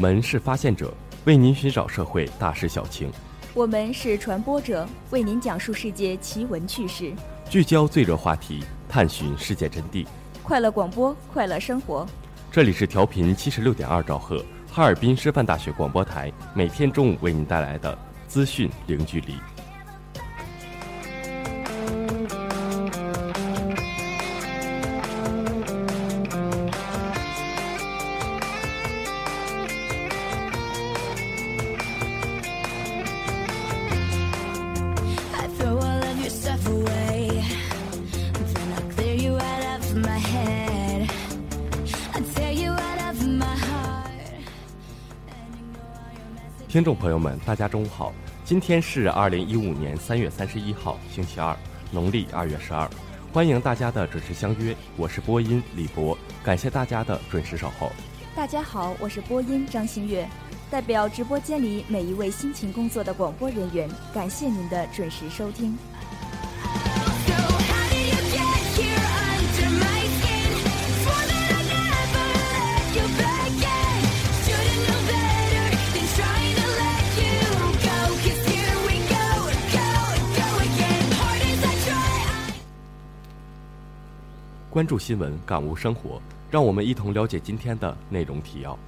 [0.00, 0.90] 们是发现者，
[1.26, 3.10] 为您寻找社会大事小情；
[3.52, 7.12] 我们是传播者，为您讲述世界奇闻趣事，
[7.50, 10.06] 聚焦最热话题，探寻世界真谛。
[10.42, 12.06] 快乐广播，快乐生活。
[12.50, 17.96] 这里是调频七十六点二兆赫，哈尔滨师范大学广播台，每天中午为您带来的
[18.26, 19.34] 资讯零距离。
[46.80, 48.10] 听众朋友们，大家中午好！
[48.42, 51.54] 今天是二零一五年三月三十一号，星期二，
[51.90, 52.88] 农历二月十二。
[53.34, 57.92] 欢迎大家的准时相约，我是播音李博，感谢大家的准时守候。
[58.34, 60.26] 大家好，我是播音张馨月，
[60.70, 65.76] 代表直播间里每一位辛勤工作的广播人员，感谢您的准时收听。
[84.80, 86.18] 关注新闻，感悟生活，
[86.50, 88.78] 让我们一同了解今天的内容提要。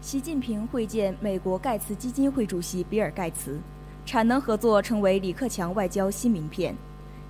[0.00, 3.58] 习近平会见美国盖茨基金会主席比尔·盖茨，
[4.06, 6.72] 产能合作成为李克强外交新名片。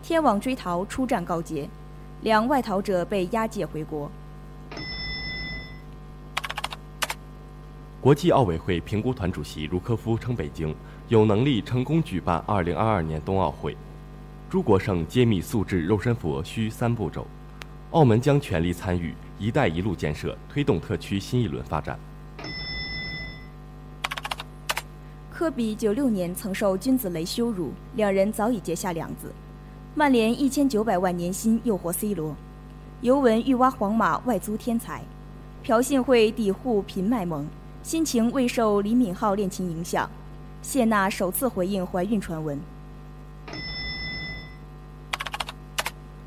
[0.02, 1.66] 天网追逃初战告捷，
[2.20, 4.10] 两外逃者被押解回国。
[7.98, 10.76] 国际奥委会评估团主席茹科夫称，北京
[11.08, 13.74] 有能力成功举办2022年冬奥会。
[14.54, 17.26] 朱国胜揭秘素质肉身佛需三步骤，
[17.90, 21.98] 澳门将全力参与“一带一路”建设，推动特区新一轮发展。
[25.28, 29.32] 科比九六年曾受君子雷羞辱，两人早已结下梁子。
[29.92, 32.36] 曼联一千九百万年薪诱惑 C 罗，
[33.00, 35.02] 尤文欲挖皇马外租天才，
[35.64, 37.44] 朴信惠抵沪频卖萌，
[37.82, 40.08] 心情未受李敏镐恋情影响。
[40.62, 42.56] 谢娜首次回应怀孕传闻。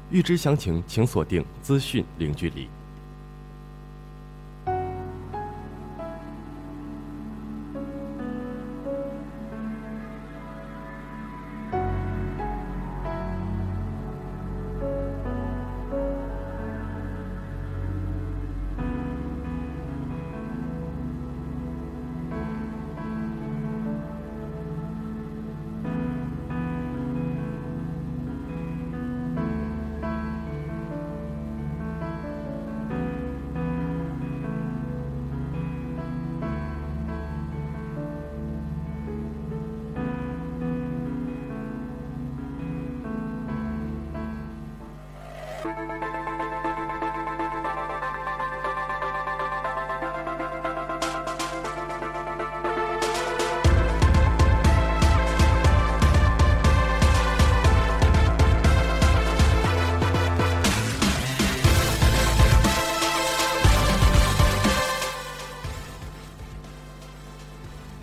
[0.10, 2.70] 预知详情，请锁定资讯零距离。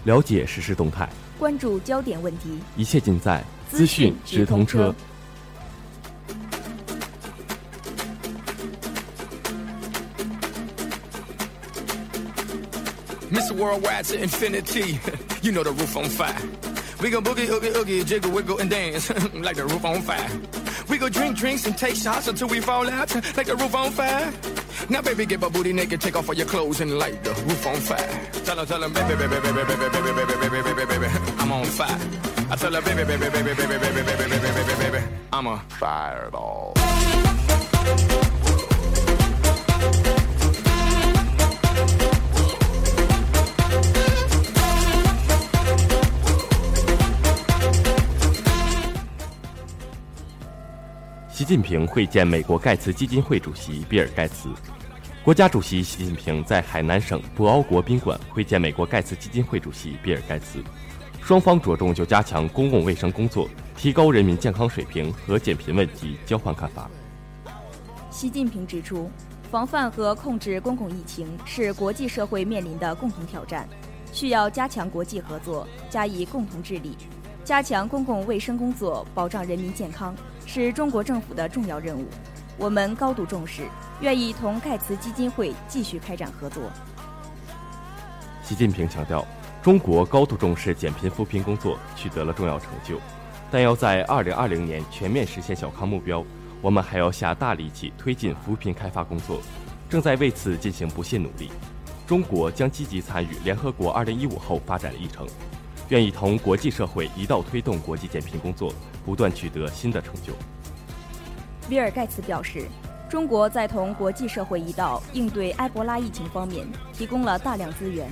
[0.05, 1.09] 了解实时动态，
[1.39, 4.95] 关注焦点问题，一切尽在资讯直通车。
[13.31, 13.53] Mr.
[13.57, 14.99] Worldwide to infinity.
[15.43, 16.35] you know the roof on fire.
[17.01, 20.31] We go boogie, oogie, oogie, jiggle, wiggle, and dance like the roof on fire.
[20.89, 23.91] We go drink drinks and take shots until we fall out like the roof on
[23.91, 24.33] fire.
[24.89, 27.67] Now, baby, get my booty naked, take off all your clothes and light the roof
[27.67, 28.21] on fire.
[28.45, 31.07] Tell her, tell her, baby, baby, baby, baby, baby, baby, baby, baby, baby, baby,
[31.39, 31.99] I'm on fire.
[32.51, 35.59] I tell her, baby, baby, baby, baby, baby, baby, baby, baby, baby, baby, I'm a
[35.81, 36.75] fireball.
[51.35, 54.49] 习近平会见美国盖茨基金会主席比尔·盖茨。
[55.25, 60.63] 国家主席习近平在海南省博鳌国宾馆会见美国盖茨基金会主席比尔·盖茨，
[61.21, 66.89] 双方着重就加强公共卫生工作、提高人民健康水平和减贫问题交换看法。
[68.11, 69.11] 习近平指出，
[69.51, 73.69] 防范和控制公共疫情是国际社会面临的共同挑战，
[74.13, 76.97] 需要加强国际合作，加以共同治理，
[77.43, 80.15] 加强公共卫生工作，保障人民健康。
[80.47, 82.07] 是中国政府的重要任务，
[82.57, 83.67] 我们高度重视，
[84.01, 86.63] 愿意同盖茨基金会继续开展合作。
[88.43, 89.27] 习近平强调，
[89.63, 93.01] 中国高度重视减贫扶贫工作，取得了重要成就，
[93.51, 96.25] 但要在2020年全面实现小康目标，
[96.61, 99.41] 我们还要下大力气推进扶贫开发工作，
[99.89, 101.51] 正在为此进行不懈努力。
[102.07, 105.27] 中国将积极参与联合国2015后发展议程。
[105.91, 108.73] 愿意同国际社会一道推动国际减贫工作，
[109.05, 110.33] 不断取得新的成就。
[111.69, 112.67] 比尔·盖茨表示，
[113.09, 118.09] 中国在同国际社会一道应对埃博拉疫情方面提供了大量资源，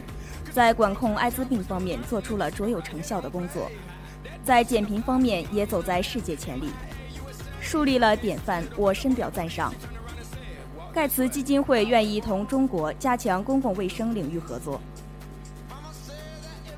[0.50, 3.70] 在管控艾滋病方面做出了卓有成效的工作，
[4.44, 6.68] 在减贫方面也走在世界前列，
[7.60, 9.72] 树立了典范，我深表赞赏。
[10.92, 14.78] 盖茨基金会愿意同中国加强公共卫生领域合作。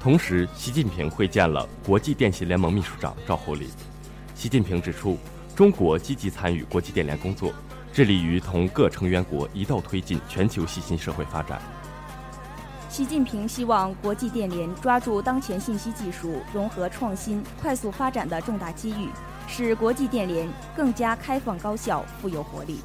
[0.05, 3.67] 同时，习近平会见了国际电信联盟秘书长赵厚林。
[4.35, 5.17] 习近平指出，
[5.57, 7.51] 中国积极参与国际电联工作，
[7.91, 11.59] 致力于同各成员国一道推进全球信息社会发展。
[12.91, 19.09] 习近平希望国际电联抓住当前信息技术融合创新快速发展的重大机遇，
[19.49, 22.81] 使国际电联更加开放、高效、富有活力。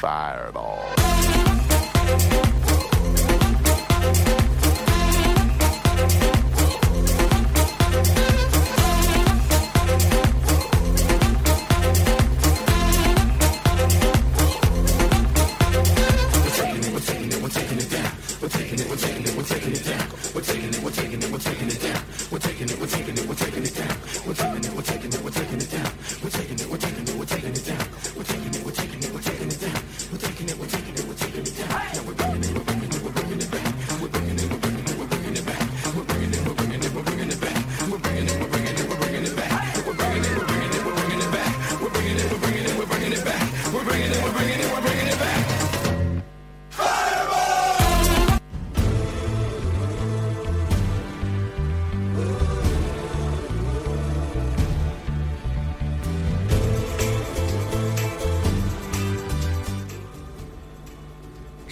[0.00, 0.78] Fireball.
[4.12, 4.49] you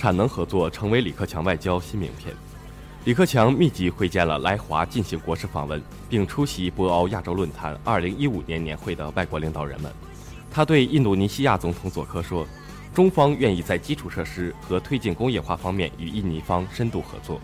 [0.08, 2.34] 产能合作成为李克强外交新名片。
[3.04, 9.92] 李克强密集会见了来华进行国事访问并出席博鳌亚洲论坛2015年年会的外国领导人们。
[10.50, 12.46] 他对印度尼西亚总统佐科说
[12.94, 17.38] ：“中方愿意在基础设施和推进工业化方面与印尼方深度合作。”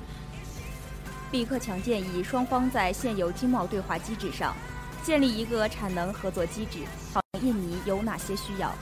[1.33, 4.57] 李克强建议双方在现有经贸对话机制上
[5.03, 6.79] 建立一个产能合作机制，
[7.13, 8.75] 讨论印尼有哪些需要，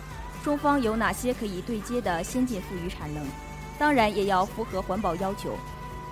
[0.45, 3.27] 中方有哪些可以对接的先进富余产能，
[3.83, 5.59] 当然也要符合环保要求，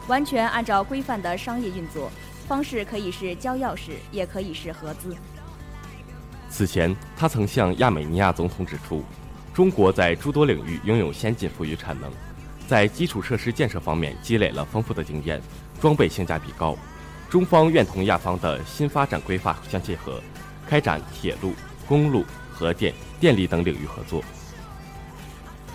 [0.09, 2.11] 完全按照规范的商业运作
[2.49, 5.15] 方式，可以是交钥匙，也可以是合资。
[6.49, 9.05] 此前，他曾向亚美尼亚总统指出，
[9.55, 12.11] 中国在诸多领域拥有先进富裕产能，
[12.67, 15.41] 在基础设施建设方面积累了丰富的经验，
[15.81, 16.77] 装备性价比高。
[17.29, 20.21] 中方愿同亚方的新发展规划相结合，
[20.67, 21.55] 开展铁路、
[21.87, 24.25] 公路、核电、电力等领域合作。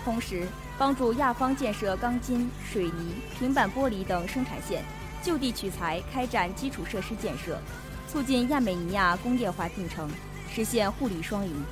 [0.04, 0.46] 同时，
[0.78, 4.84] 帮助亚方建设钢筋、水泥、平板玻璃等生产线，
[5.22, 7.58] 就地取材开展基础设施建设，
[8.06, 10.10] 促进亚美尼亚工业化进程，
[10.52, 11.64] 实现互利双赢。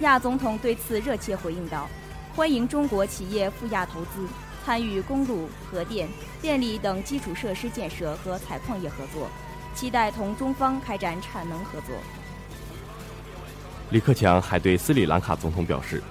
[0.00, 1.88] 亚总统对此热切回应道
[2.34, 4.26] ：“欢迎中国企业赴亚投资，
[4.64, 6.08] 参与公路、核电、
[6.42, 9.28] 电力等基础设施建设和采矿业合作，
[9.74, 11.94] 期待同中方开展产能合作。
[13.90, 16.02] 李克强还对斯里兰卡总统表示，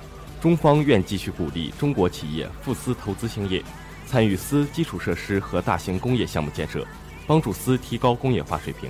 [0.48, 3.62] 中方愿继续鼓励中国企业赴斯投资兴业，
[4.06, 6.88] 参与斯基础设施和大型工业项目建设，
[7.28, 8.90] 帮助斯提高工业化水平。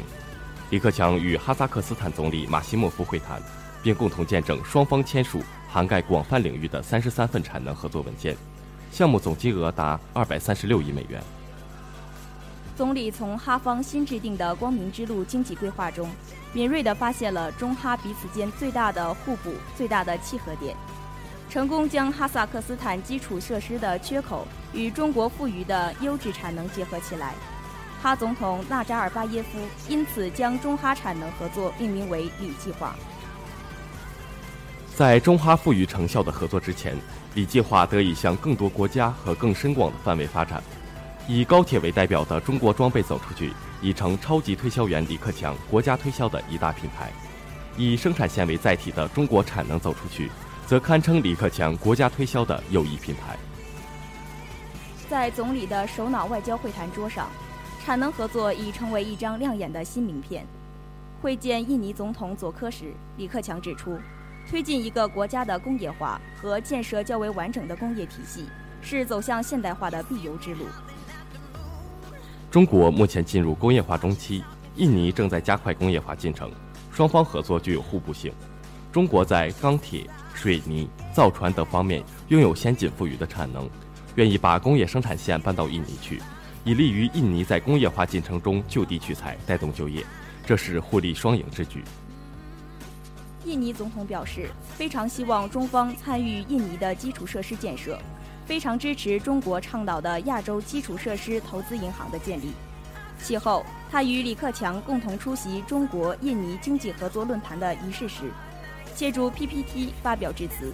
[0.69, 3.41] 李克强与哈萨克斯坦总理马西莫夫会谈，
[3.81, 8.37] 并共同见证双方签署涵盖广泛领域的三十三份产能合作文件，
[8.91, 11.19] 项目总金额达二百三十六亿美元。
[12.75, 16.07] 总理从哈方新制定的“光明之路”经济规划中，
[16.53, 20.77] 敏锐地发现了中哈彼此间最大的互补、最大的契合点，
[21.49, 27.33] 成功将哈萨克斯坦基础设施的缺口与中国富余的优质产能结合起来。
[28.01, 29.57] 哈总统纳扎尔巴耶夫
[29.89, 32.95] 因此将中哈产能合作命名为“李计划”。
[34.93, 36.95] 在中哈富裕成效的合作之前，
[37.33, 40.61] 李计划得以向更多国家和更深广的范围发展。
[41.27, 43.51] 以高铁为代表的中国装备走出去，
[43.81, 47.07] 已成超级推销员李克强国家推销的一大品牌；
[47.77, 50.31] 以生产线为载体的中国产能走出去，
[50.67, 53.37] 则堪称李克强国家推销的又一品牌。
[55.09, 57.29] 在总理的首脑外交会谈桌上，
[57.85, 60.45] 产能合作已成为一张亮眼的新名片。
[61.21, 63.97] 会见印尼总统佐科时，李克强指出，
[64.49, 68.45] 推进一个国家的工业化和建设较为完整的工业体系，
[68.81, 70.65] 是走向现代化的必由之路。
[72.51, 74.43] 中国目前进入工业化中期，
[74.75, 76.51] 印尼正在加快工业化进程，
[76.91, 78.33] 双方合作具有互补性。
[78.91, 83.67] 中国在钢铁、水泥、造船等方面拥有先进富裕的产能，
[84.13, 86.21] 愿意把工业生产线搬到印尼去，
[86.63, 90.05] 以利于印尼在工业化进程中就地取材，带动就业，
[90.45, 91.83] 这是互利双赢之举。
[93.45, 97.99] 印尼总统表示，非常希望中方参与印尼的基础设施建设。
[98.45, 102.53] 非常支持中国倡导的亚洲基础设施投资银行的建立。
[103.21, 108.31] 其后，他与李克强共同出席中国印尼经济合作论坛的仪式时，
[108.97, 110.73] 借助 PPT 发表致辞，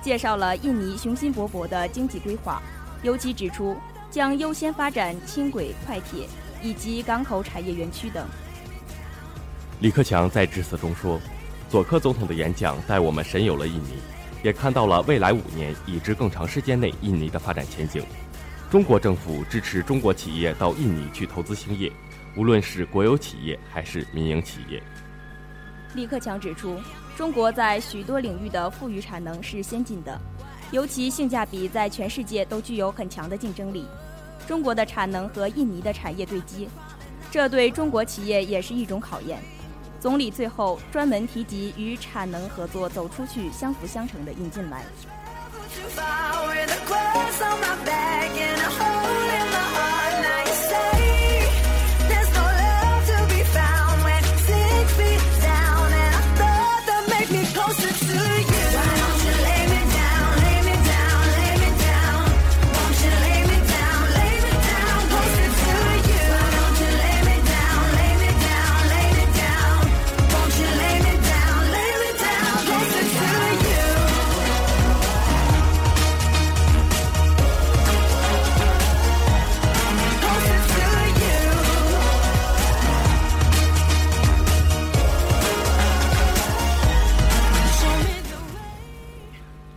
[0.00, 2.62] 介绍了印尼雄心勃勃的经济规划，
[3.02, 3.76] 尤其指出
[4.08, 6.28] 将优先发展轻轨、快铁
[6.62, 8.24] 以及港口产业园区等。
[9.80, 11.20] 李克强在致辞中说
[11.68, 13.98] ：“佐科总统的演讲带我们神游了印尼。”
[14.44, 18.04] 也看到了未来五年以至更长时间内印尼的发展前景。
[18.70, 21.90] 中国政府支持中国企业到印尼去投资兴业，
[22.36, 24.80] 无论是国有企业还是民营企业。
[25.94, 26.78] 李克强指出，
[27.16, 30.20] 中国在许多领域的富裕产能是先进的，
[30.70, 33.86] 尤其性价比在全世界都具有很强的竞争力。
[34.46, 36.68] 中国的产能和印尼的产业对接，
[37.30, 39.38] 这对中国企业也是一种考验。
[39.98, 44.84] 总理最后专门提及与产能合作走出去相辅相成的引进来。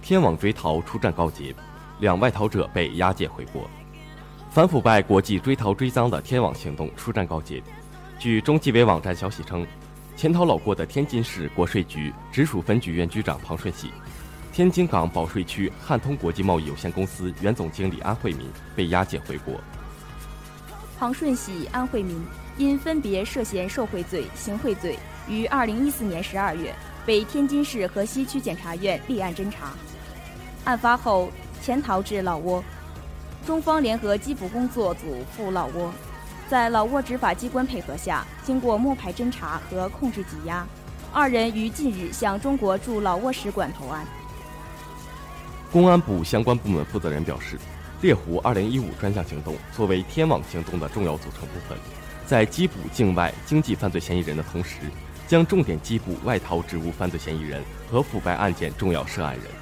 [0.09, 1.53] 天网追逃出战告捷，
[1.99, 3.69] 两外逃者被押解回国。
[4.49, 7.61] 反腐败国际追逃追赃的天网行动出战告捷。
[8.17, 9.63] 据中纪委网站消息称，
[10.15, 13.91] 潜逃老挝的天津市国税局直属分局原局长庞顺喜，
[14.51, 19.61] 天津港保税区汉通国际贸易有限公司原总经理安慧民被押解回国。
[20.97, 22.19] 庞顺喜、安慧民
[22.57, 24.97] 因分别涉嫌受贿罪、行贿罪，
[25.27, 26.73] 于二零一四年十二月
[27.05, 29.71] 被天津市河西区检察院立案侦查。
[30.65, 31.29] 案发后
[31.61, 32.63] 潜逃至老挝，
[33.45, 35.89] 中方联合缉捕工作组赴老挝，
[36.47, 40.65] 在老挝执法机关配合下，经过摸排侦查和控制挤压，
[41.11, 44.05] 二人于近日向中国驻老挝使馆投案。
[45.71, 47.57] 公安部相关部门负责人表示，
[48.01, 51.77] 猎狐2015专项行动作为天网行动的重要组成部分，
[52.25, 54.77] 在缉捕境外经济犯罪嫌疑人的同时，
[55.27, 59.58] 将重点缉捕外逃职务犯罪嫌疑人和腐败案件重要涉案人。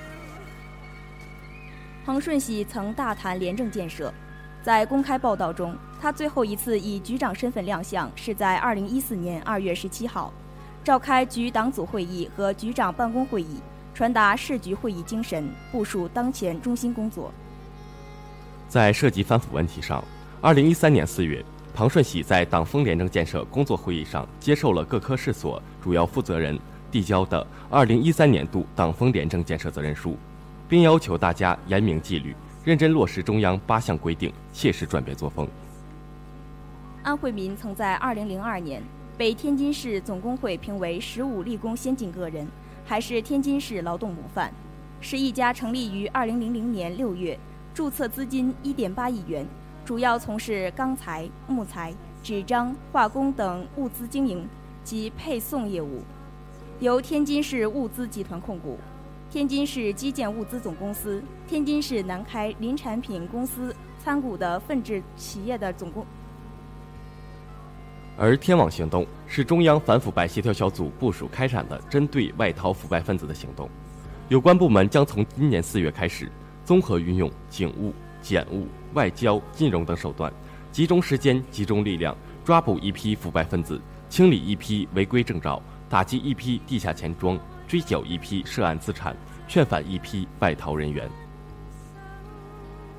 [2.08, 4.14] 彭顺喜曾大谈廉政建设，
[4.64, 10.32] 在公开报道中，他最后一次以局长身份亮相是在二零一四年二月十七号，
[10.86, 13.58] 召开局党组会议和局长办公会议，
[13.94, 17.30] 传达市局会议精神，部署当前中心工作。
[18.70, 20.02] 在涉及反腐问题上，
[20.40, 26.58] 二零一三年四月，庞顺喜在党风廉政建设工作会议上接受了各科室所主要负责人
[26.90, 30.16] 递交的二零一三年度党风廉政建设责任书，
[30.70, 35.48] 并要求大家严明纪律，认真落实中央八项规定，切实转变作风。
[37.04, 38.82] 安惠民曾在二零零二年
[39.18, 42.46] 被天津市总工会评为“十五立功先进个人”，
[42.86, 44.52] 还是天津市劳动模范，
[45.00, 47.40] 是一家成立于二零零零年六月，
[47.74, 49.48] 注册资金一点八亿元，
[49.86, 54.46] 主要从事钢材、木材、纸张、化工等物资经营
[54.84, 56.02] 及配送业务，
[56.82, 58.78] 由天津市物资集团控股、
[59.30, 66.06] 天津市基建物资总公司、天津市南开林产品公司参股的分制企业的总公。
[68.16, 73.70] 而天网行动是中央反腐败协调小组部署开展的针对外逃腐败分子的行动，
[74.30, 76.32] 有关部门将从今年四月开始，
[76.64, 80.32] 综合运用警务、检务、外交、金融等手段，
[80.72, 82.16] 集中时间、集中力量，
[82.46, 87.38] 抓捕一批腐败分子，清理一批违规证照，打击一批地下钱庄，
[87.68, 89.16] 追缴一批涉案资产，
[89.48, 91.10] 劝返一批外逃人员。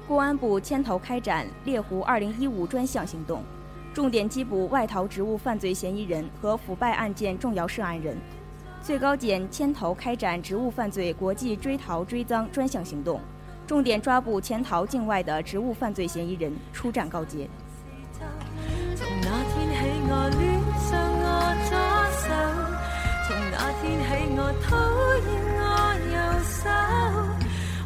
[0.06, 3.42] 公安部牵头开展“猎狐二零一五”专项行动。
[3.94, 8.16] 重点缉捕外逃职务犯罪嫌疑人和腐败案件重要涉案人，
[8.80, 13.20] 最高检牵头开展职务犯罪国际追逃追赃专项行动，
[13.66, 17.48] 重点抓捕潜逃境外的职务犯罪嫌疑人，出战告捷。
[18.94, 21.26] 从那天起，我恋上我
[21.68, 21.74] 左
[22.20, 22.28] 手；
[23.26, 24.10] 从那天起，
[24.62, 24.76] 讨
[25.14, 25.62] 厌我
[26.12, 26.60] 右手。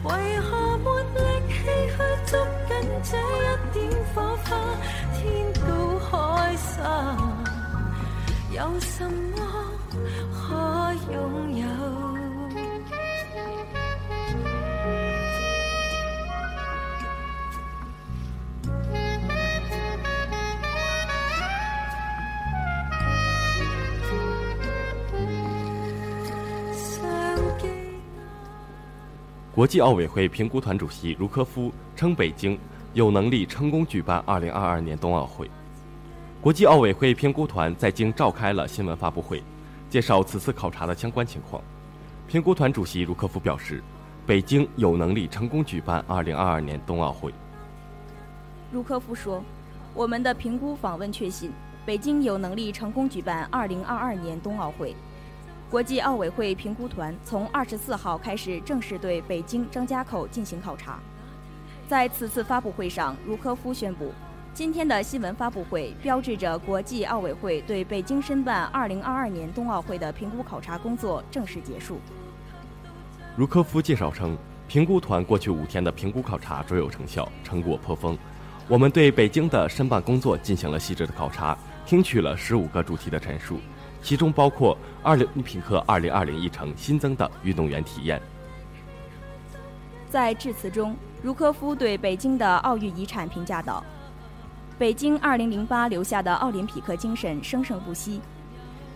[0.05, 1.53] 为何没力气
[1.91, 1.97] 去
[2.27, 2.33] 捉
[2.69, 2.71] 紧
[3.03, 3.79] 这一点
[4.15, 4.49] 火花？
[5.15, 5.21] 天
[5.55, 5.65] 高
[6.01, 6.11] 海
[6.57, 6.79] 深，
[8.53, 9.37] 有什么
[10.33, 10.43] 可
[11.13, 11.15] 拥
[11.57, 12.12] 有？
[29.63, 32.59] 国际奥委会评估团主席茹科夫称，北京
[32.95, 35.49] 有能力成功举办2022年冬奥会。
[36.41, 39.41] 国际奥委会评估团在京召开了新闻发布会，
[39.89, 41.63] 介绍此次考察的相关情况。
[42.27, 43.81] 评估团主席茹科夫表示，
[44.27, 47.33] 北京有能力成功举办2022年冬奥会。
[48.73, 49.45] 茹科夫说
[49.95, 51.53] ：“我们的评估访问确信，
[51.87, 54.97] 北京有能力成功举办2022年冬奥会。”
[55.73, 61.01] 国际奥委会评估团从二十四号开始正式对北京张家口进行考察。
[61.89, 64.13] 在此次发布会上，卢科夫宣布，
[64.53, 71.99] 今天的新闻发布会标志着国际奥委会对北京申办2022年冬奥会的评估考察工作正式结束。
[73.39, 74.37] 卢科夫介绍称，
[74.69, 78.19] 评估团过去五天的评估考察卓有成效，成果颇丰。
[78.69, 81.57] 我们对北京的申办工作进行了细致的考察，
[81.87, 83.59] 听取了十五个主题的陈述。
[84.03, 88.21] 其中包括奥林匹克2020议程新增的运动员体验。
[90.11, 93.83] 在致辞中，茹科夫对北京的奥运遗产评价道
[94.77, 98.21] ：“北京2008留下的奥林匹克精神生生不息，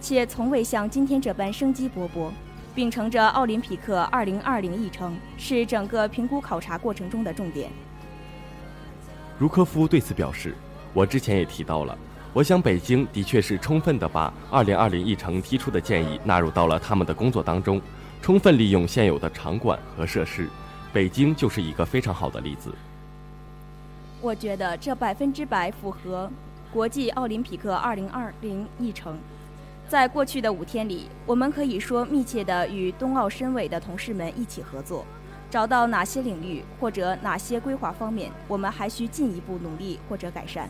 [0.00, 2.30] 且从未像今天这般生机勃勃。
[2.74, 7.70] 秉承着奥林匹克2020议程，是整个评估考察过程中的重点。”
[9.38, 10.54] 茹科夫对此表示
[10.92, 11.96] ：“我之前也提到了。”
[12.36, 17.80] 我想，北京的确是充分地把2020议程提出的建议纳入到了他们的工作当中，
[18.20, 20.46] 充分利用现有的场馆和设施。
[20.92, 22.70] 北京就是一个非常好的例子。
[24.20, 26.30] 我觉得这百分之百符合
[26.70, 29.16] 国际奥林匹克2020议程。
[29.88, 35.06] 在过去的五天里，我们可以说密切地与冬奥申委的同事们一起合作，
[35.50, 40.68] 找到哪些领域或者哪些规划方面，我们还需进一步努力或者改善。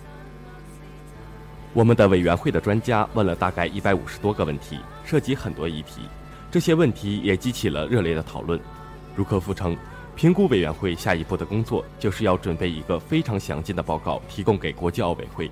[1.76, 6.00] 我们的委员会的专家问了大概一百五十多个问题，涉及很多议题，
[6.50, 8.58] 这些问题也激起了热烈的讨论。
[9.14, 9.76] 茹科夫称，
[10.14, 15.50] 评估委员会下一步的工作就是要准备一个非常详尽的报告，提供给国际奥委会。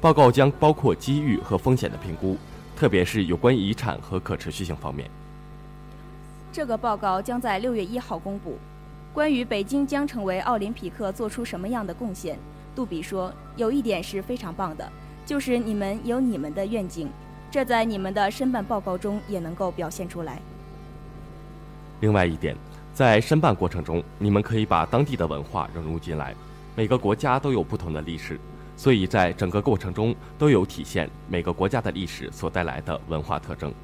[0.00, 2.36] 报告将包括机遇和风险的评估，
[2.76, 5.10] 特别是有关遗产和可持续性方面。
[6.52, 8.56] 这个报告将在六月一号公布。
[9.12, 12.38] 关于北京将成为奥林匹克做出什么样的贡献，
[12.72, 14.88] 杜比说，有一点是非常棒的。
[15.26, 17.10] 就是你们有你们的愿景，
[17.50, 20.40] 这在你们的申办报告中也能够表现出来。
[22.00, 22.54] 另外一点，
[22.94, 26.32] 在申办过程中，你们可以把当地的文化融入进来。
[26.76, 28.38] 每个国家都有不同的历史，
[28.76, 33.74] 所以在整个过程中都有体现每个国家的历史所带来的文化特征。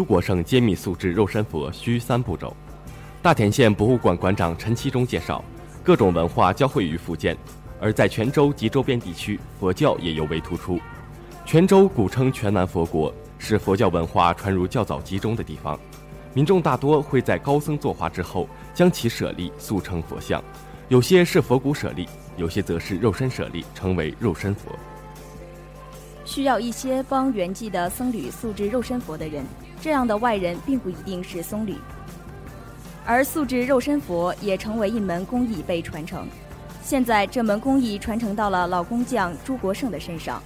[0.00, 2.56] 诸国圣揭秘塑制肉身佛需三步骤。
[3.20, 5.44] 大田县博物馆馆长陈其忠介绍，
[5.84, 7.36] 各种文化交汇于福建，
[7.78, 10.80] 而在泉州及周边地区，佛教也尤为突出。
[11.44, 15.78] 泉州古称泉南佛国，是佛教文化传入较早集中的地方。
[16.32, 20.42] 民众大多会在高僧作画之后，将其舍利塑成佛像，
[20.88, 22.08] 有些是佛骨舍利，
[22.38, 24.72] 有些则是肉身舍利，成为肉身佛。
[26.24, 29.44] 需要一些帮圆寂的僧侣塑制肉身佛的人，
[29.80, 31.74] 这样的外人并不一定是僧侣。
[33.06, 36.28] 而塑制肉身佛也成为一门工艺被传承。
[36.82, 40.42] 现在这门工艺传承到了老工匠朱国胜的身上，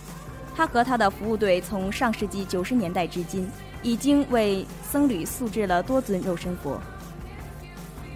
[0.55, 3.49] 他和他的服务队从上世纪九十年代至今，
[3.83, 6.81] 已经为僧侣塑制了多尊肉身佛。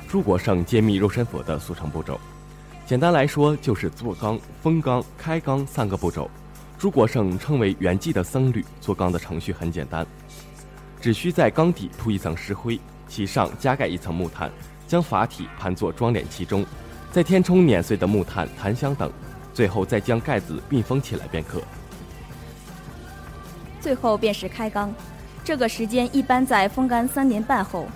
[0.09, 2.19] 朱国胜揭秘肉身佛的速成步骤，
[2.87, 6.31] 简单来说就是做缸、封缸、开缸三个步骤。
[6.79, 10.07] 朱国胜称为圆寂的僧侣做缸的程序很简单，
[11.01, 14.51] 只需在缸底铺一层石灰，其上加盖一层木炭，
[14.87, 16.65] 将法体盘坐装殓其中，
[17.13, 19.11] 再填充碾碎的木炭、檀香等，
[19.55, 21.63] 最后再将盖子密封起来便可。
[23.81, 24.93] 最后便是开缸，
[25.45, 27.87] 这个时间一般在风干三年半后。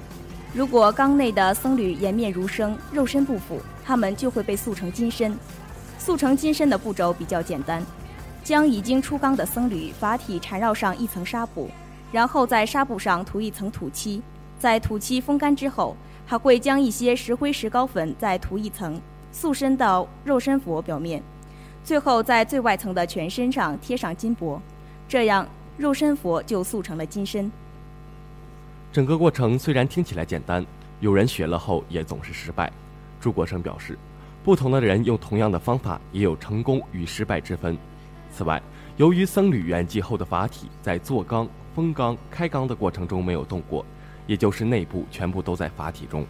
[0.54, 5.36] 如果缸内的僧侣颜面如生，肉身不腐，他们就会被塑成金身。
[5.98, 7.84] 塑成金身的步骤比较简单。
[8.44, 11.70] 将已经出缸的僧侣法体缠绕上一层纱布，
[12.12, 14.22] 然后在纱布上涂一层土漆，
[14.58, 15.96] 在土漆风干之后，
[16.26, 19.00] 还会将一些石灰石膏粉再涂一层，
[19.32, 21.22] 塑身到肉身佛表面，
[21.82, 24.60] 最后在最外层的全身上贴上金箔，
[25.08, 25.48] 这样
[25.78, 27.50] 肉身佛就塑成了金身。
[28.92, 30.64] 整个过程虽然听起来简单，
[31.00, 32.70] 有人学了后也总是失败。
[33.18, 33.98] 朱国生表示，
[34.44, 37.74] 不同的人用同样的方法，也有成功与失败之分。
[38.30, 38.60] 此外，
[38.98, 43.84] 由于僧侣圆寂后的法体在做缸、封缸、开缸的过程中没有动过，
[44.26, 46.24] 也就是内部全部都在法体中。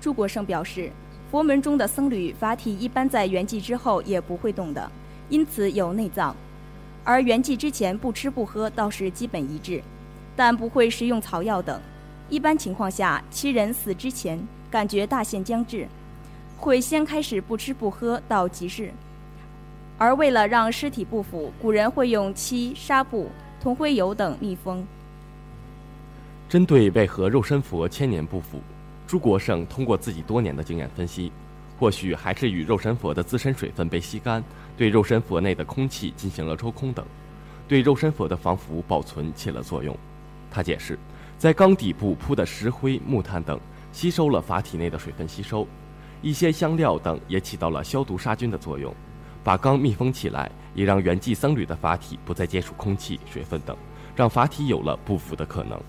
[0.00, 0.90] 朱国胜表示，
[1.30, 4.90] 佛门中的僧侣法体一般在圆寂之后也不会动的，
[5.28, 6.34] 因此有内脏；
[7.04, 9.82] 而圆寂之前不吃不喝倒是基本一致，
[10.34, 11.80] 但不会食用草药等。
[12.28, 15.86] 一般情况下，其人死之前感觉大限将至，
[16.56, 18.92] 会先开始不吃不喝到即日。
[20.00, 24.82] 而为了让尸体不腐，古人会用漆、纱布、铜灰油等密封。
[26.48, 28.62] 针对为何肉身佛千年不腐，
[29.06, 31.30] 朱国胜通过自己多年的经验分析，
[31.78, 34.42] 或许还是与肉身佛的自身水分被吸干，
[34.74, 37.04] 对肉身佛内的空气进行了抽空等，
[37.68, 39.94] 对肉身佛的防腐保存起了作用。
[40.50, 40.98] 他解释，
[41.36, 43.60] 在缸底部铺的石灰、木炭等
[43.92, 45.68] 吸收了法体内的水分吸收，
[46.22, 48.90] 一些香料等也起到了消毒杀菌的作用。
[49.42, 53.76] 把缸密封起来，也让圆寂僧侣的法体不再接触空气、水分等，
[54.14, 55.80] 让法体有了不腐的可能。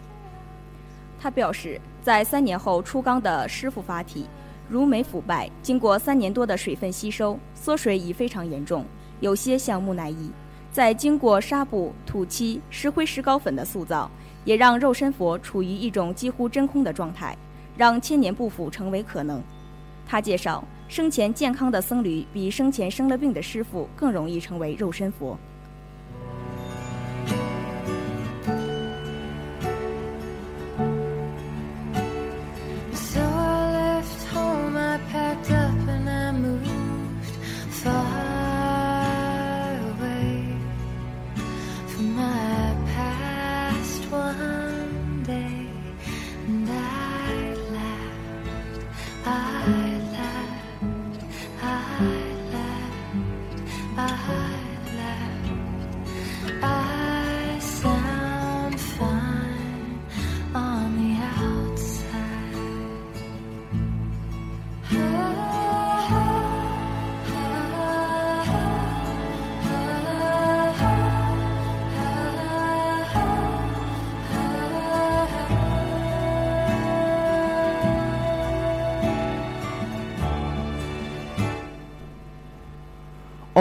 [1.20, 4.26] 他表示，在三年后出缸的师傅法体，
[4.70, 8.86] 如没腐败，经过三年多的水分吸收，缩水已非常严重，
[9.20, 10.32] 有些像木乃伊。
[10.72, 14.10] 再经过纱布、土漆、石灰石膏粉的塑造，
[14.46, 17.38] 也让肉身佛处于一种几乎真空的状态，
[17.76, 19.44] 让千年不腐成为可能。
[20.08, 20.64] 他介绍。
[20.92, 25.40] 生前健康的僧侣，比生前生了病的师傅更容易成为肉身佛。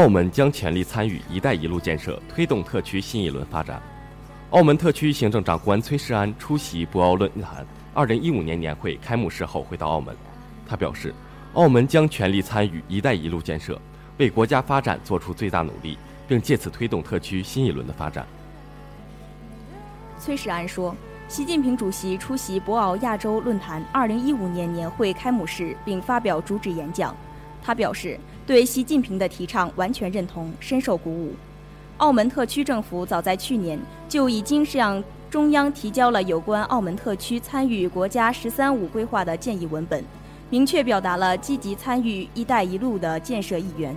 [0.01, 3.83] 澳门将全力参与“一带一路”建设，推动特区新一轮发展。
[4.49, 10.17] 澳门特区行政长官崔世安出席博鳌论坛2015年年会开幕式后回到澳门，
[10.67, 11.15] 他表示，
[11.53, 13.79] 澳门将全力参与“一带一路”建设，
[14.17, 18.27] 为国家发展做出最大努力，并借此推动特区新一轮的发展。
[20.19, 20.97] 崔世安说，
[21.29, 27.15] 习近平主席出席博鳌亚洲论坛2015年年会开幕式并发表主旨演讲，
[27.63, 28.19] 他表示。
[28.47, 31.33] 对习近平的提倡完全认同，深受鼓舞。
[31.99, 40.03] 澳门特区政府早在去年就已经向中央提交了有关澳门特区参与国家“十三五”规划的建议文本，
[40.49, 43.97] 明确表达了积极参与“一带一路”的建设意愿。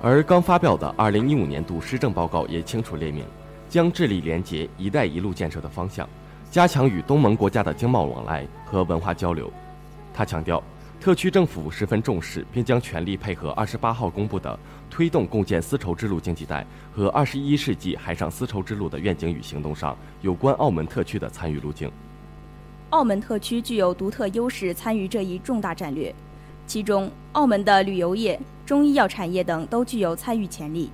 [0.00, 3.22] 而刚发表的2015年度施政报告也清楚列明，
[3.68, 6.08] 将致力连接“一带一路”建设的方向，
[6.50, 9.52] 加强与东盟国家的经贸往来和文化交流。
[10.14, 10.62] 他强调，
[11.00, 14.58] 特区政府十分重视，并将全力配合28号公布的
[14.90, 21.90] 推动共建丝绸之路经济带和21世纪海上丝绸之路的愿景与行动上有关澳门特区的参与路径。
[22.90, 26.14] 澳门特区具有独特优势，参与这一重大战略。
[26.66, 30.90] 其中，澳门的旅游业、中医药产业等都具有参与潜力，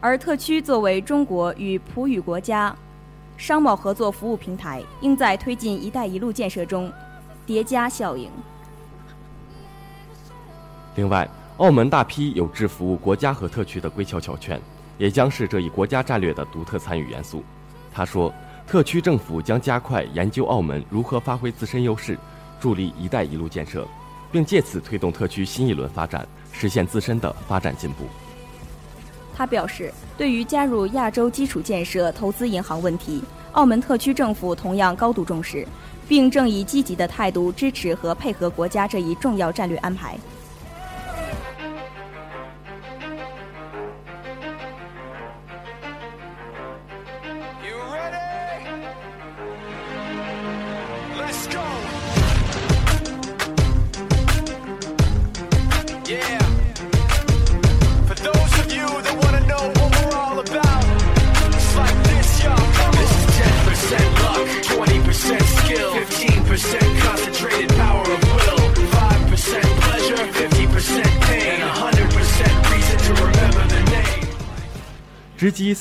[0.00, 2.74] 而特区作为中国与葡语国家
[3.36, 6.90] 商贸合作服务平台，应在推进“一带一路”建设中
[7.44, 8.30] 叠加效应。
[10.94, 11.28] 另外，
[11.58, 14.58] 澳门大批有志服务国家和特区的归侨侨眷，
[14.98, 17.42] 也将是这一国家战略的独特参与元素。
[17.92, 18.32] 他说，
[18.66, 22.18] 特区政府将加快研究澳门如何发挥自身优势，
[22.60, 23.86] 助力“一带一路”建设。
[24.32, 28.06] 并借此推动特区新一轮发展，实现自身的发展进步。
[29.36, 35.68] 他表示，对于加入亚洲基础建设投资银行问题，澳门特区政府同样高度重视，
[36.08, 40.16] 并正以积极的态度支持和配合国家这一重要战略安排。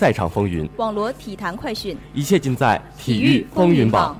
[0.02, 4.20] 赛场风云，网罗体坛快讯，一切尽在体育风云榜。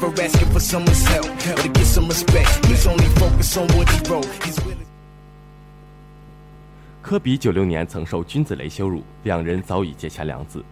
[0.09, 2.65] asking for someone's help or to get some respect.
[2.65, 4.25] He's only focused on what he wrote.
[4.43, 4.77] He's will
[7.01, 10.63] 科比九六年曾受君子雷羞辱，两人早已结下梁子。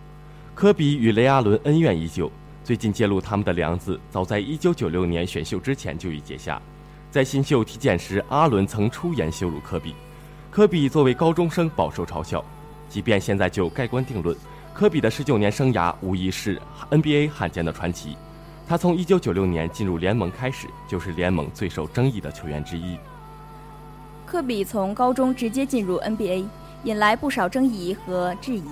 [0.56, 2.32] 科比与雷阿伦恩怨已久，
[2.64, 6.62] 最近揭露他们的梁子早在一九九六年选秀之前就已结下。
[7.12, 9.96] 在新秀体检时，阿伦曾出言羞辱科比，
[10.52, 12.44] 科比作为高中生饱受嘲笑。
[12.88, 14.36] 即便现在就盖棺定论，
[14.74, 18.16] 科比的十九年生涯无疑是 NBA 罕见的传奇。
[18.70, 22.96] 他从1996年进入联盟开始，就是联盟最受争议的球员之一。
[24.28, 26.46] 科比从高中直接进入 NBA，
[26.84, 28.70] 引来不少争议和质疑。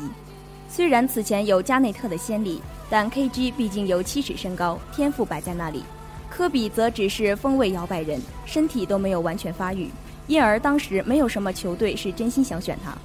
[0.70, 5.84] 虽然此前有加内特的先例，但 KG 毕竟有七尺身高，天赋摆在那里。
[6.30, 9.90] 科比则只是锋位摇摆人，身体都没有完全发育，
[10.28, 12.96] 因而当时没有什么球队是真心想选他。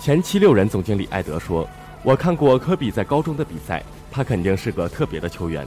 [0.00, 1.64] 前七六人总经理艾德说
[2.02, 3.80] ：“我看过科比在高中的比赛。”
[4.18, 5.64] 他肯定是个特别的球员，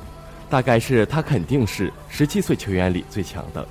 [0.49, 3.65] 大概是他肯定是十七岁球员里最强的。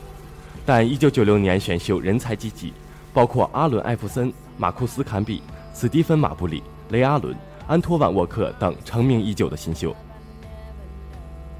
[0.64, 2.72] 但一九九六年选秀人才济济，
[3.12, 5.42] 包括阿伦·艾弗森、马库斯·坎比、
[5.74, 9.94] 斯蒂芬·马布里、雷阿伦、安托万·沃克等成名已久的新秀。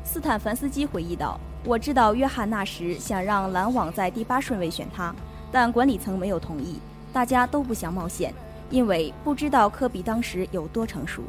[0.03, 5.15] 斯坦凡斯基回忆道：“我知道约翰那时想让篮网在第八顺位选他，
[5.53, 6.81] 但管理层没有同意，
[7.13, 8.33] 大家都不想冒险，
[8.71, 11.23] 因为不知道科比当时有多成熟。”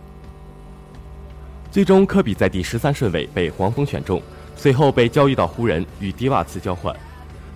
[1.72, 4.22] 最终，科比在第十三顺位被黄蜂选中，
[4.58, 6.94] 随后被交易到湖人与迪瓦茨交换。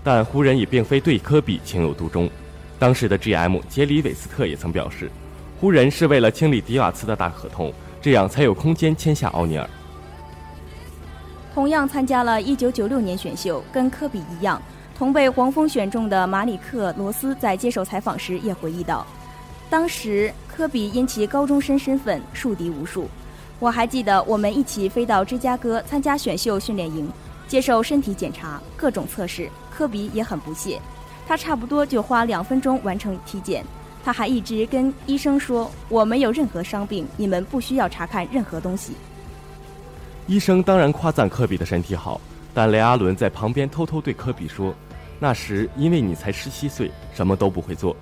[0.06, 2.30] 但湖人也并非对科比情有独钟。
[2.80, 5.12] 当时的 GM 杰里韦斯特也曾表示，
[5.60, 9.69] 湖人是为了清理迪瓦茨的大合同，这样才有空间签下奥尼尔。
[11.54, 14.62] 同样参加了一九九六年选秀，跟科比一样，
[14.97, 19.06] 同被黄蜂选中的马里克罗斯在接受采访时也回忆道，
[19.69, 23.10] 当时科比因其高中生身份树敌无数。
[23.65, 27.12] 我还记得我们一起飞到芝加哥参加选秀训练营，
[27.47, 29.49] 接受身体检查、各种测试。
[29.71, 30.80] 科比也很不屑，
[31.28, 33.65] 他差不多就花两分钟完成体检。
[34.04, 38.93] 他还一直跟医生说：“我没有任何伤病，你们不需要查看任何东西。”
[40.28, 42.21] 医生当然夸赞科比的身体好，
[42.54, 44.75] 但雷阿伦在旁边偷偷对科比说
[45.19, 47.97] ：“那时因为你才十七岁，什么都不会做，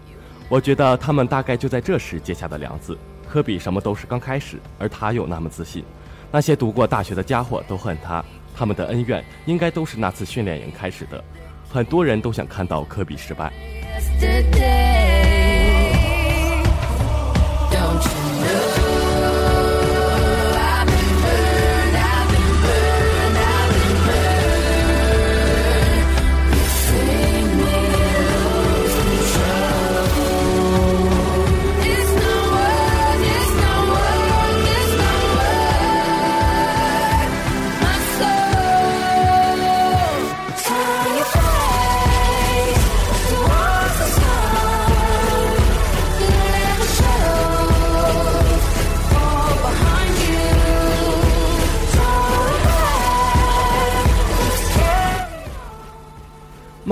[0.49, 2.97] 我觉得他们大概就在这时结下的梁子。
[3.33, 5.83] 科比什么都是刚开始，而他又那么自信。
[6.31, 8.23] 那些读过大学的家伙都恨他，
[8.55, 11.23] 他们的恩怨应该都是那次训练营开始的。
[11.67, 13.51] 很多人都想看到科比失败。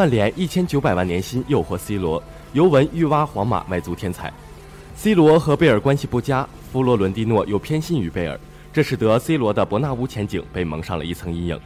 [0.02, 4.34] 曼联一千九百万年薪诱惑 C 罗，尤文欲挖皇马外租天才。
[4.96, 8.36] C 罗和贝尔关系不佳，弗洛伦蒂诺又偏心于贝尔，
[8.74, 11.60] 这使得 C 罗的伯纳乌前景被蒙上了一层阴影。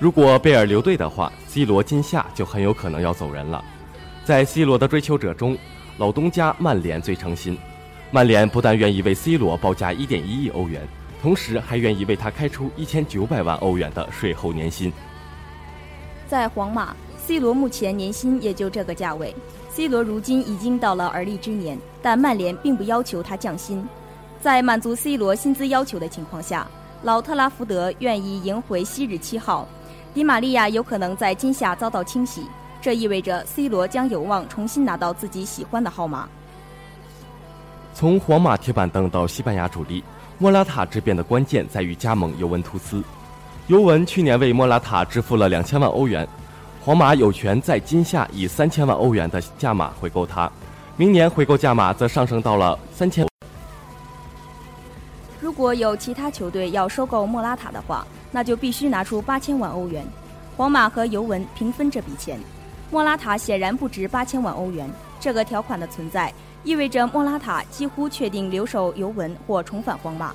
[0.00, 3.64] 如果贝尔留队的话，C 罗今夏就很有可能要走人了。
[4.24, 5.56] 在 C 罗的追求者中，
[5.96, 7.56] 老东家曼联最诚心。
[8.10, 10.82] 曼联不但愿意为 C 罗报价1.1亿欧元，
[11.22, 14.92] 同时还愿意为他开出1900万欧元的税后年薪。
[16.26, 16.92] 在皇马
[17.26, 19.34] ，C 罗目前年薪也就这个价位。
[19.68, 23.84] C 罗如今已经到了而立之年，但曼联并不要求他降薪。
[24.40, 26.68] 在满足 C 罗薪资要求的情况下，
[27.02, 29.66] 老特拉福德愿意赢回昔日七号。
[30.14, 32.42] 迪玛利亚有可能在今夏遭到清洗，
[32.80, 36.28] 这意味着 C 罗将有望重新拿到自己喜欢的号码。
[37.92, 40.04] 从皇马铁板凳到西班牙主力，
[40.38, 43.02] 莫拉塔之变的关键在于加盟尤文图斯。
[43.66, 46.26] 尤文去年为莫拉塔支付了两千万欧元，
[46.86, 50.48] 皇马有权在今夏以三千万欧元的价码回购他，
[50.96, 53.26] 明年回购价码则上升到了三千。
[55.40, 60.06] 如果有其他球队要收购莫拉塔的话，那就必须拿出八千万欧元。
[60.56, 62.38] 皇马和尤文平分这笔钱，
[62.88, 64.88] 莫拉塔显然不值八千万欧元。
[65.18, 70.32] 这个条款的存在，意味着莫拉塔几乎确定留守尤文或重返皇马。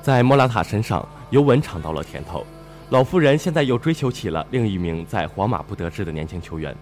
[0.00, 2.46] 在莫拉塔身上，尤文尝到了甜头。
[2.90, 6.74] 老妇人现在又追求起了另一名在皇马不得志的年轻球员。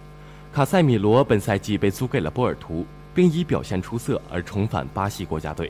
[0.53, 5.69] 卡塞米罗本赛季被租给了波尔图，并以表现出色而重返巴西国家队。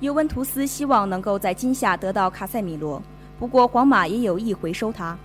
[0.00, 3.02] 尤文图斯希望能够在今夏得到卡塞米罗，
[3.38, 5.16] 不过皇马也有意回收他。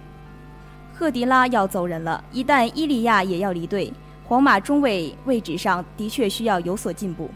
[0.93, 3.93] 赫迪拉要走人了，一旦伊利亚也要离队，
[4.25, 7.29] 皇马中卫位置上的确需要有所进步。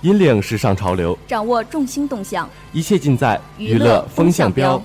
[0.00, 4.82] 引领时尚潮流，掌握众星动向，一切尽在娱乐风向标。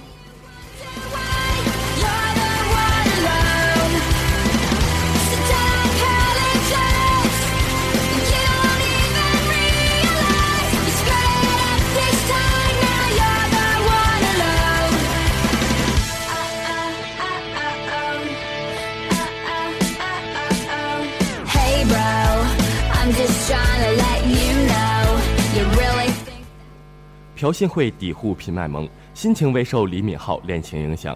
[27.45, 31.15] 朴信惠抵沪频卖萌，心情未受李敏镐恋情影响。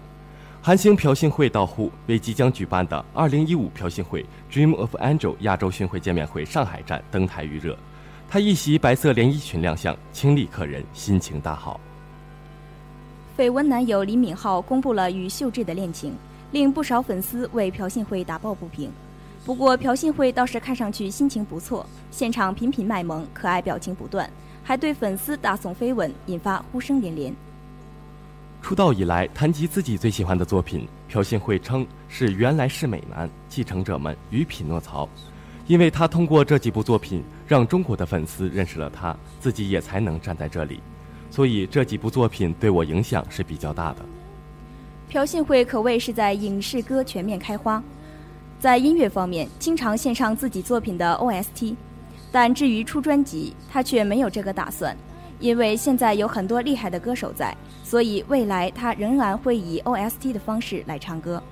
[0.62, 7.76] 韩星朴信惠到沪，为即将举办的2015朴信惠 Dream of Angel 亚洲巡回见面会上海站登台预热。
[8.28, 11.80] 她一袭白色连衣裙亮相，清丽可人，心情大好。
[13.36, 16.14] 绯闻男友李敏镐公布了与秀智的恋情，
[16.52, 18.88] 令不少粉丝为朴信惠打抱不平。
[19.44, 24.30] 不过朴信惠倒是看上去心情不错，现场频频卖萌，可爱表情不断，
[24.62, 27.34] 还对粉丝大送飞吻，引发呼声连连。
[28.62, 35.06] 出道以来，谈及自己最喜欢的作品，朴信惠称是《原来是美男》《继承者们》与《匹诺曹》，
[35.66, 40.80] 因为他通过这几部作品让中国的粉丝认识了他，自己也才能站在这里。
[41.30, 44.04] 所以这几部作品对我影响是比较大的。
[45.08, 47.82] 朴信惠可谓是在影视歌全面开花，
[48.58, 51.74] 在音乐方面经常献上自己作品的 OST，
[52.32, 54.96] 但至于出专辑，他却没有这个打算，
[55.38, 61.42] 因为现在有很多厉害的歌手在，所以未来他仍然会以 OST 的方式来唱歌。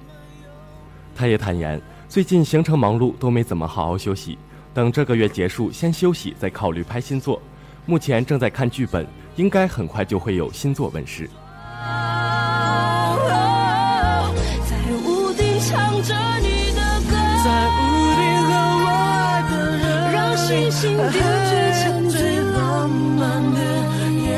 [1.15, 4.39] 他也坦言，最近行程忙碌，都没怎么好好休息。
[4.73, 7.43] 等这个月结束，先休息，再考虑拍新作。
[7.87, 9.05] 目前正在看剧本，
[9.35, 11.29] 应该很快就会有新作问世。
[20.79, 23.59] 让星星点缀成最浪漫的
[24.13, 24.31] 夜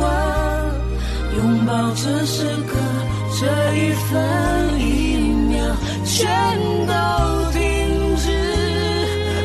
[0.00, 0.04] 晚，
[1.36, 2.76] 拥抱这时刻，
[3.38, 5.18] 这一分一
[5.48, 5.62] 秒，
[6.04, 6.26] 全
[6.88, 6.92] 都
[7.52, 7.60] 停
[8.16, 8.32] 止。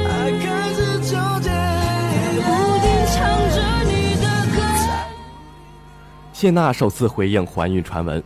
[0.09, 1.49] 爱开始纠结。
[2.39, 2.49] 屋
[2.81, 3.19] 顶唱
[3.51, 4.25] 着你的
[4.55, 4.57] 歌。
[6.33, 8.23] 谢娜首次回应怀孕传闻。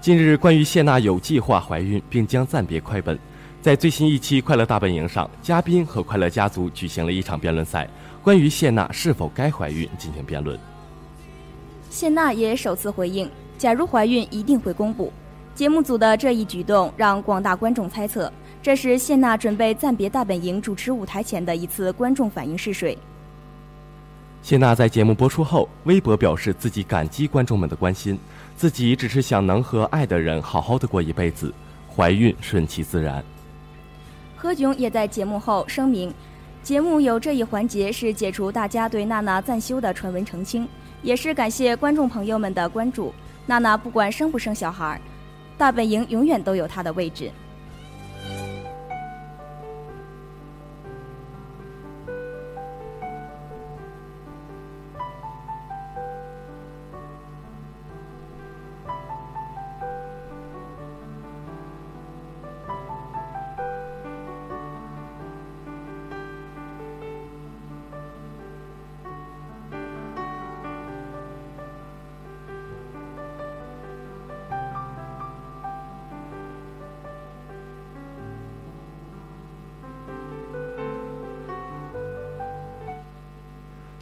[0.00, 3.18] 近日，关于谢娜有计划怀孕并将暂别快本，
[3.68, 7.86] 在最新一期《快乐大本营》上，嘉宾和快乐家族举行了一场辩论赛，
[8.22, 10.58] 关于谢娜是否该怀孕进行辩论。
[11.90, 15.12] 谢娜也首次回应，假如怀孕一定会公布。
[15.54, 22.96] 节目组的这一举动让广大观众猜测，这是谢娜准备暂别大本营主持舞台前的一次观众反应试水。
[24.40, 28.18] 谢娜在节目播出后，微博表示自己感激观众们的关心，
[28.56, 31.52] 自己只是想能和爱的人好好的过一辈子，
[31.94, 33.22] 怀孕顺其自然。
[34.40, 36.14] 何炅也在节目后声明，
[36.62, 40.66] 节目有这一环节是解除大家对娜娜暂休的传闻澄清，
[41.02, 43.12] 也是感谢观众朋友们的关注。
[43.46, 45.00] 娜娜不管生不生小孩，
[45.56, 47.32] 大本营永远都有她的位置。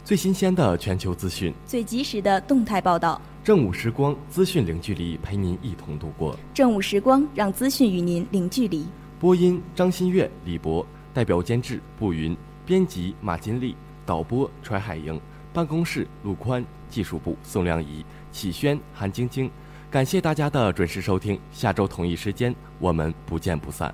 [0.07, 6.33] 最新鲜的全球资讯，最及时的动态报道，正午时光，资讯零距离，陪您一同度过。
[6.53, 8.85] 正午时光，让资讯与您零距离。
[9.19, 15.19] 播音：张馨月、李博，代表监制：步云，编辑：马金丽，导播：揣海莹，
[15.51, 18.01] 办公室：陆宽，技术部：宋亮仪、
[18.31, 19.51] 启轩、韩晶晶。
[19.91, 23.93] 感谢大家的准时收听，下周同一时间我们不见不散。